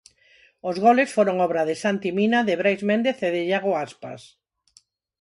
[0.69, 4.21] Os goles foron obra de Santi Mina, de Brais Méndez e de Iago Aspas.